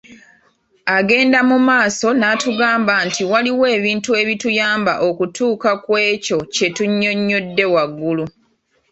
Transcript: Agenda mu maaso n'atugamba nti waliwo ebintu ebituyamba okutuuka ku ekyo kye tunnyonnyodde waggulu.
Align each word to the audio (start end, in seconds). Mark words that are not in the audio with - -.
Agenda 0.97 1.39
mu 1.49 1.57
maaso 1.67 2.07
n'atugamba 2.19 2.93
nti 3.07 3.23
waliwo 3.31 3.65
ebintu 3.77 4.09
ebituyamba 4.21 4.93
okutuuka 5.07 5.71
ku 5.83 5.91
ekyo 6.11 6.37
kye 6.53 6.67
tunnyonnyodde 6.75 7.65
waggulu. 7.73 8.25